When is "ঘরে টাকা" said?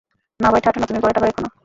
0.99-1.27